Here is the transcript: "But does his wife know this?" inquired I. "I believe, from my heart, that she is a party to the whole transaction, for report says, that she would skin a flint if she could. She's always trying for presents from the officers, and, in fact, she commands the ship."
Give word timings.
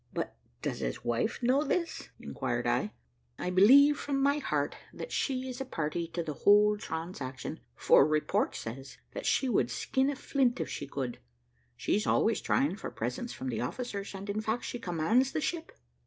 "But 0.13 0.33
does 0.63 0.79
his 0.79 1.05
wife 1.05 1.43
know 1.43 1.63
this?" 1.63 2.09
inquired 2.19 2.65
I. 2.65 2.91
"I 3.37 3.51
believe, 3.51 3.99
from 3.99 4.19
my 4.19 4.39
heart, 4.39 4.75
that 4.91 5.11
she 5.11 5.47
is 5.47 5.61
a 5.61 5.63
party 5.65 6.07
to 6.07 6.23
the 6.23 6.33
whole 6.33 6.75
transaction, 6.75 7.59
for 7.75 8.03
report 8.07 8.55
says, 8.55 8.97
that 9.13 9.27
she 9.27 9.47
would 9.47 9.69
skin 9.69 10.09
a 10.09 10.15
flint 10.15 10.59
if 10.59 10.69
she 10.69 10.87
could. 10.87 11.19
She's 11.77 12.07
always 12.07 12.41
trying 12.41 12.77
for 12.77 12.89
presents 12.89 13.31
from 13.31 13.49
the 13.49 13.61
officers, 13.61 14.15
and, 14.15 14.27
in 14.27 14.41
fact, 14.41 14.63
she 14.65 14.79
commands 14.79 15.33
the 15.33 15.39
ship." 15.41 15.71